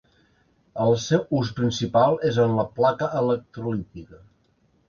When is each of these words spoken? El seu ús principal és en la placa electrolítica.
El 0.85 0.95
seu 1.03 1.27
ús 1.41 1.51
principal 1.59 2.19
és 2.31 2.41
en 2.47 2.57
la 2.61 2.67
placa 2.81 3.11
electrolítica. 3.23 4.23